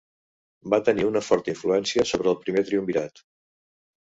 [0.73, 3.23] Va tenir una forta influència sobre el Primer Triumvirat.